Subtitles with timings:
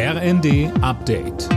[0.00, 1.48] RND Update.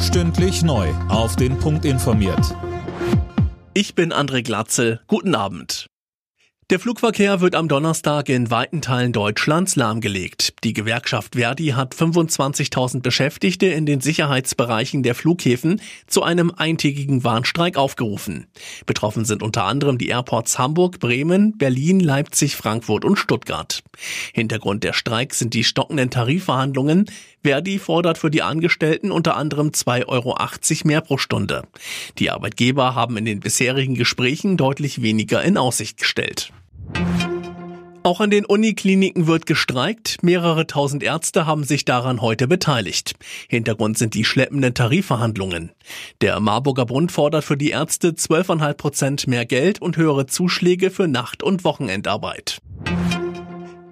[0.00, 0.88] Stündlich neu.
[1.10, 2.56] Auf den Punkt informiert.
[3.74, 5.02] Ich bin André Glatzel.
[5.06, 5.90] Guten Abend.
[6.70, 10.54] Der Flugverkehr wird am Donnerstag in weiten Teilen Deutschlands lahmgelegt.
[10.62, 17.76] Die Gewerkschaft Verdi hat 25.000 Beschäftigte in den Sicherheitsbereichen der Flughäfen zu einem eintägigen Warnstreik
[17.76, 18.46] aufgerufen.
[18.86, 23.82] Betroffen sind unter anderem die Airports Hamburg, Bremen, Berlin, Leipzig, Frankfurt und Stuttgart.
[24.32, 27.06] Hintergrund der Streiks sind die stockenden Tarifverhandlungen.
[27.42, 30.36] Verdi fordert für die Angestellten unter anderem 2,80 Euro
[30.84, 31.64] mehr pro Stunde.
[32.18, 36.52] Die Arbeitgeber haben in den bisherigen Gesprächen deutlich weniger in Aussicht gestellt.
[38.02, 40.22] Auch an den Unikliniken wird gestreikt.
[40.22, 43.12] Mehrere tausend Ärzte haben sich daran heute beteiligt.
[43.48, 45.72] Hintergrund sind die schleppenden Tarifverhandlungen.
[46.22, 51.08] Der Marburger Bund fordert für die Ärzte 12,5 Prozent mehr Geld und höhere Zuschläge für
[51.08, 52.62] Nacht- und Wochenendarbeit.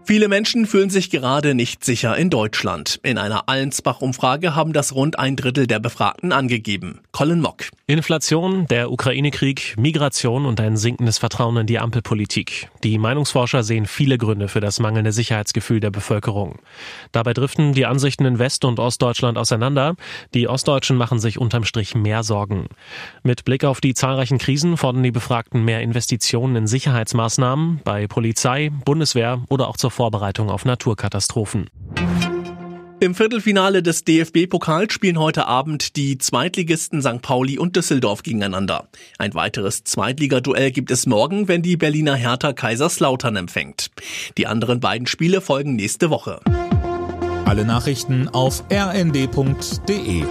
[0.08, 2.98] Viele Menschen fühlen sich gerade nicht sicher in Deutschland.
[3.02, 7.00] In einer Allensbach-Umfrage haben das rund ein Drittel der Befragten angegeben.
[7.12, 7.64] Colin Mock.
[7.86, 12.70] Inflation, der Ukraine-Krieg, Migration und ein sinkendes Vertrauen in die Ampelpolitik.
[12.84, 16.58] Die Meinungsforscher sehen viele Gründe für das mangelnde Sicherheitsgefühl der Bevölkerung.
[17.12, 19.94] Dabei driften die Ansichten in West- und Ostdeutschland auseinander.
[20.32, 22.68] Die Ostdeutschen machen sich unterm Strich mehr Sorgen.
[23.22, 28.70] Mit Blick auf die zahlreichen Krisen fordern die Befragten mehr Investitionen in Sicherheitsmaßnahmen bei Polizei,
[28.86, 31.68] Bundeswehr oder auch zur Vorbereitung auf Naturkatastrophen.
[33.00, 37.20] Im Viertelfinale des DFB-Pokals spielen heute Abend die Zweitligisten St.
[37.20, 38.88] Pauli und Düsseldorf gegeneinander.
[39.18, 43.90] Ein weiteres Zweitligaduell gibt es morgen, wenn die Berliner Hertha Kaiserslautern empfängt.
[44.36, 46.38] Die anderen beiden Spiele folgen nächste Woche.
[47.44, 50.22] Alle Nachrichten auf rnd.de